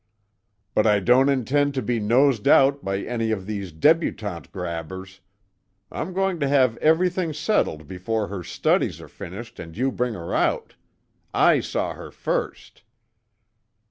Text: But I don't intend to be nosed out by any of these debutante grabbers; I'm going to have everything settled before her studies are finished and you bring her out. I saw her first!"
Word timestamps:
But 0.73 0.87
I 0.87 0.99
don't 0.99 1.29
intend 1.29 1.75
to 1.75 1.81
be 1.83 1.99
nosed 1.99 2.47
out 2.47 2.83
by 2.83 3.01
any 3.03 3.29
of 3.29 3.45
these 3.45 3.71
debutante 3.71 4.51
grabbers; 4.51 5.19
I'm 5.91 6.11
going 6.11 6.39
to 6.39 6.47
have 6.47 6.75
everything 6.77 7.33
settled 7.33 7.87
before 7.87 8.25
her 8.27 8.41
studies 8.43 8.99
are 8.99 9.07
finished 9.07 9.59
and 9.59 9.77
you 9.77 9.91
bring 9.91 10.15
her 10.15 10.33
out. 10.33 10.73
I 11.35 11.59
saw 11.59 11.93
her 11.93 12.09
first!" 12.09 12.81